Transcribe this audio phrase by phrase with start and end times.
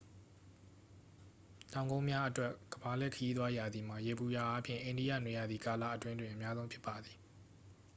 [1.73, 7.17] တောင်ကုန်းများအတွက် ကမ္ဘာလှည့်ခရီးသွားရာသီမှာ ယေဘုယျအားဖြင့် အိန္ဒိယနွေရာသီကာလအတွင်းတွင် အများဆုံးဖြစ်ပါသည်